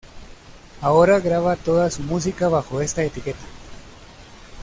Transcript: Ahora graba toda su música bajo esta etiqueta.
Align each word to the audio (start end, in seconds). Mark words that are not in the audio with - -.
Ahora 0.81 1.19
graba 1.19 1.55
toda 1.55 1.91
su 1.91 2.01
música 2.01 2.49
bajo 2.49 2.81
esta 2.81 3.03
etiqueta. 3.03 3.45